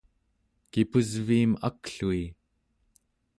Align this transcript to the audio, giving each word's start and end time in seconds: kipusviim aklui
kipusviim 0.71 1.51
aklui 1.67 2.23